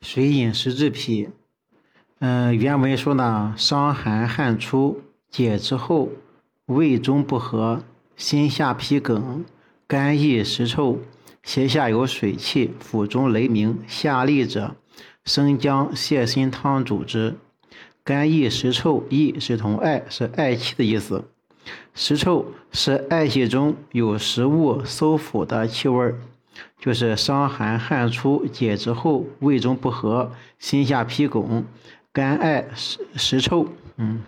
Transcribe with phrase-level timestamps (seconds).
[0.00, 1.28] 水饮食治脾。
[2.20, 6.08] 嗯，原文说呢，伤寒汗出，解之后，
[6.66, 7.82] 胃中不和，
[8.16, 9.44] 心下痞梗，
[9.86, 10.98] 肝郁食臭，
[11.42, 14.74] 胁下有水气，腹中雷鸣，下利者，
[15.24, 17.36] 生姜泻心汤主之。
[18.02, 21.30] 肝郁食臭，郁是同艾，是艾气的意思。
[21.94, 26.18] 食臭是艾气中有食物馊腐的气味儿，
[26.78, 31.64] 就是伤寒汗出解之后，胃中不和，心下痞拱，
[32.12, 33.68] 肝艾实实臭。
[33.96, 34.22] 嗯，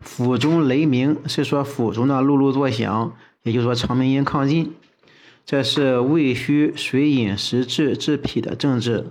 [0.00, 4.74] 腹中雷鸣是说腹中的辘辘作响，也就是说肠鸣音亢进，
[5.44, 9.06] 这是胃虚水饮食滞治脾的症治。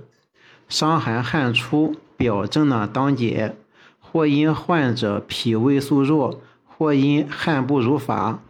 [0.70, 3.56] 伤寒汗出表症呢当解，
[4.00, 6.42] 或因患者脾胃素弱。
[6.76, 8.42] 或因汗不如法，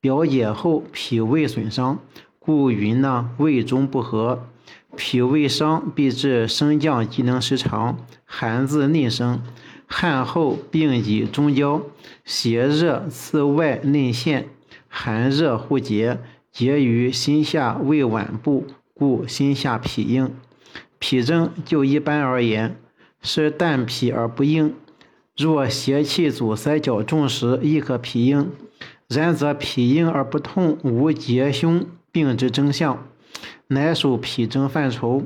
[0.00, 1.98] 表解后脾胃损伤，
[2.44, 4.46] 故云呢胃中不和。
[4.94, 7.96] 脾胃伤必致升降机能失常，
[8.26, 9.40] 寒自内生。
[9.86, 11.82] 汗后病己中焦，
[12.24, 14.48] 邪热刺外内陷，
[14.88, 16.18] 寒热互结，
[16.50, 20.34] 结于心下胃脘部，故心下痞硬。
[20.98, 22.76] 脾症就一般而言，
[23.20, 24.74] 是淡脾而不硬。
[25.36, 28.46] 若邪气阻塞较重时，亦可脾硬；
[29.08, 33.04] 然则脾硬而不痛，无结胸病之征象，
[33.66, 35.24] 乃属脾症范畴。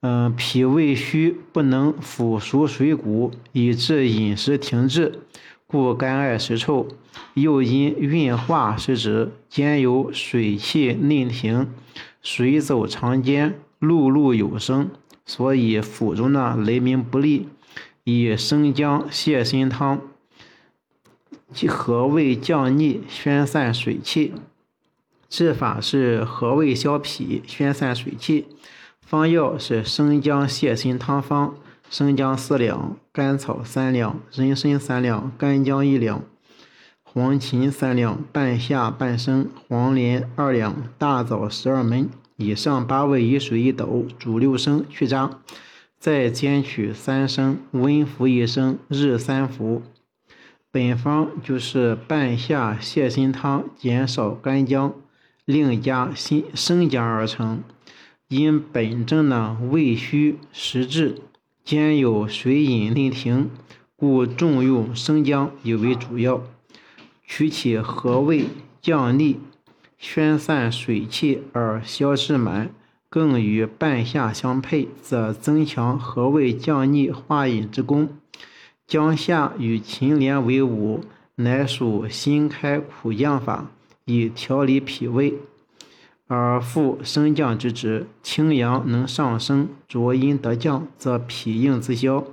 [0.00, 5.20] 嗯，脾胃虚不能腐熟水谷，以致饮食停滞，
[5.66, 6.86] 故肝艾实臭。
[7.32, 11.68] 又因运化失职，兼有水气内停，
[12.22, 14.90] 水走长间，碌碌有声，
[15.24, 17.48] 所以腹中呢雷鸣不利。
[18.04, 20.00] 以生姜泻心汤，
[21.66, 24.32] 和胃降逆，宣散水气。
[25.28, 28.46] 治法是和胃消痞，宣散水气。
[29.00, 31.54] 方药是生姜泻心汤方：
[31.88, 36.22] 生姜四两，甘草三两，人参三两，干姜一两，
[37.04, 42.06] 黄芩三两，半夏半升，黄连二两，大枣十二枚。
[42.36, 45.38] 以上八味以水一斗，煮六升，去渣。
[45.98, 49.82] 再煎取三升，温服一升，日三服。
[50.70, 54.92] 本方就是半夏泻心汤减少干姜，
[55.46, 57.62] 另加新生姜而成。
[58.28, 61.22] 因本症呢胃虚实滞，
[61.64, 63.48] 兼有水饮内停，
[63.96, 66.42] 故重用生姜以为主要。
[67.24, 68.46] 取其和胃
[68.82, 69.40] 降逆、
[69.96, 72.70] 宣散水气而消滞满。
[73.08, 78.10] 更与半夏相配，则增强和胃降逆化饮之功。
[78.86, 81.02] 姜夏与秦连为伍，
[81.36, 83.70] 乃属辛开苦降法，
[84.06, 85.34] 以调理脾胃，
[86.26, 88.06] 而复升降之职。
[88.22, 92.24] 清阳能上升，浊阴得降，则脾硬自消，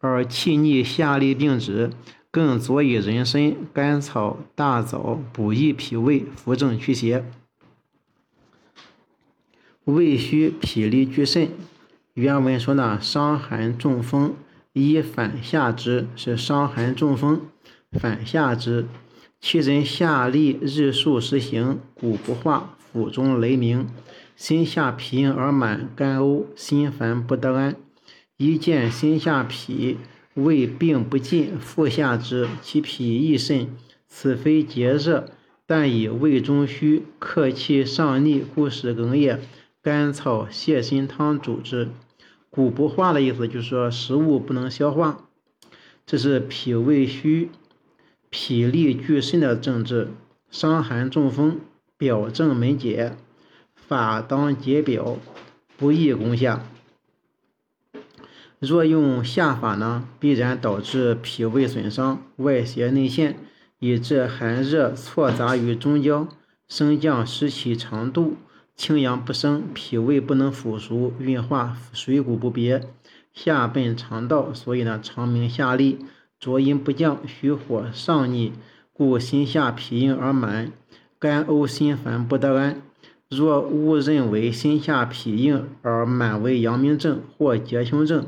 [0.00, 1.90] 而气逆下利病止。
[2.30, 7.24] 更佐以人参、甘草、大枣补益脾胃，扶正祛邪。
[9.84, 11.50] 胃虚脾力俱肾，
[12.14, 14.34] 原文说呢，伤寒中风，
[14.72, 17.42] 一反下之，是伤寒中风，
[17.90, 18.86] 反下之。
[19.44, 23.88] 其人下利日数时行，骨不化，腹中雷鸣，
[24.36, 27.74] 心下痞而满，肝呕，心烦不得安。
[28.36, 29.96] 一见心下痞，
[30.34, 33.66] 胃病不尽，腹下之，其脾亦甚，
[34.06, 35.28] 此非结热，
[35.66, 39.40] 但以胃中虚，客气上逆，故使梗也。
[39.82, 41.88] 甘草泻心汤主之，
[42.48, 45.28] 骨不化的意思就是说食物不能消化，
[46.06, 47.50] 这是脾胃虚、
[48.34, 50.08] 脾力俱肾的政治。
[50.50, 51.60] 伤寒中风，
[51.98, 53.14] 表证门解，
[53.74, 55.18] 法当解表，
[55.76, 56.64] 不宜攻下。
[58.58, 63.38] 若用下法呢，必然导致脾胃损伤，外邪内陷，
[63.78, 66.26] 以致寒热错杂于中焦，
[66.66, 68.36] 升降失其长度。
[68.74, 72.88] 清阳不升，脾胃不能腐熟运化，水谷不别，
[73.34, 75.98] 下奔肠道，所以呢，肠鸣下利，
[76.42, 78.52] 浊阴不降，虚火上逆，
[78.92, 80.72] 故心下痞硬而满，
[81.20, 82.82] 肝呕心烦不得安。
[83.28, 88.26] 若误认为心下痞硬而满为阳明症或结胸症，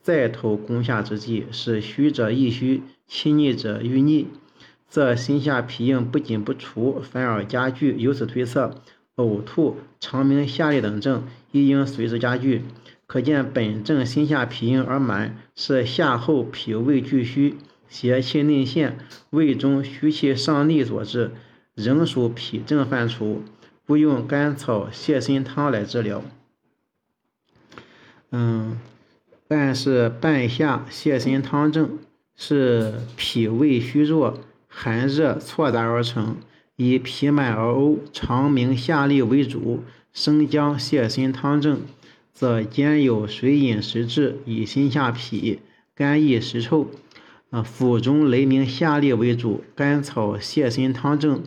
[0.00, 4.28] 再投攻下之计，使虚者亦虚，气逆者愈逆，
[4.88, 7.96] 则心下痞硬不仅不除，反而加剧。
[7.98, 8.80] 由此推测。
[9.16, 12.62] 呕吐、肠鸣下利等症亦应随之加剧，
[13.06, 17.56] 可见本症心下痞硬而满，是下后脾胃俱虚、
[17.88, 18.98] 邪气内陷、
[19.30, 21.32] 胃中虚气上逆所致，
[21.74, 23.42] 仍属脾症范畴，
[23.86, 26.22] 不用甘草泻心汤来治疗。
[28.30, 28.78] 嗯，
[29.48, 31.98] 但是半夏泻心汤症
[32.34, 36.36] 是脾胃虚弱、寒热错杂而成，
[36.76, 39.80] 以脾满而呕、肠鸣下利为主；
[40.12, 41.80] 生姜泻心汤证
[42.32, 45.58] 则兼有水饮食滞，以心下痞、
[45.94, 46.90] 肝郁食臭、
[47.50, 49.64] 啊腹中雷鸣下利为主。
[49.74, 51.42] 甘草泻心汤证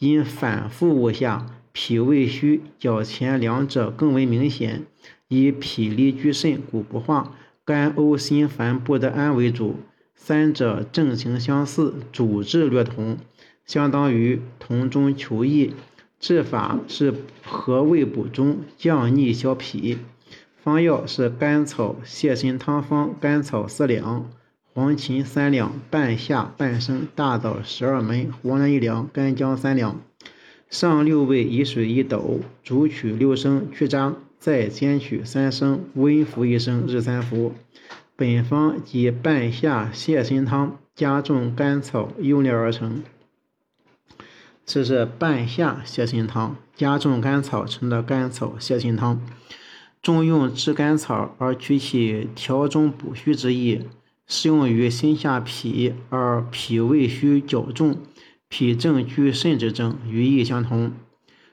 [0.00, 4.84] 因反复无下，脾胃虚，较前两者更为明显，
[5.28, 7.36] 以脾力居肾，故不化。
[7.64, 9.76] 肝呕心烦不得安为主，
[10.16, 13.18] 三者症情相似，主治略同，
[13.66, 15.74] 相当于同中求异。
[16.20, 17.12] 治法是
[17.44, 19.98] 和胃补中，降逆消痞。
[20.62, 24.30] 方药是甘草泻心汤方：甘草四两，
[24.72, 30.00] 黄芩三两，半夏半升，大枣十二枚，黄连一两，干姜三两。
[30.70, 34.14] 上六味，以水一斗，煮取六升，去渣。
[34.38, 37.52] 再煎取三升，温服一升，日三服。
[38.16, 43.02] 本方及半夏泻心汤加重甘草用炼而成。
[44.72, 49.20] 这是半夏泻心汤加重甘草成的甘草泻心汤。
[50.00, 53.82] 重用炙甘草而取其调中补虚之意，
[54.26, 57.98] 适用于心下痞而脾胃虚较重、
[58.48, 60.88] 脾正居肾之症，与意相同。《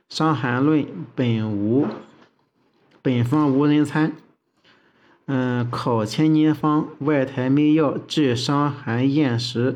[0.07, 0.81] 伤寒论》
[1.13, 1.87] 本无。
[3.01, 4.13] 本方无人参，
[5.25, 9.75] 嗯，考千年方外台秘药治伤寒厌食，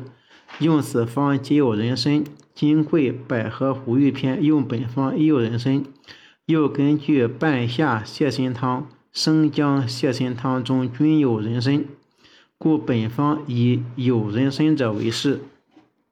[0.60, 2.24] 用此方即有人参、
[2.54, 5.84] 金桂、百合、胡玉片，用本方亦有人参。
[6.46, 11.84] 又根据半夏泻心汤、生姜泻心汤中均有人参，
[12.58, 15.40] 故本方以有人参者为是。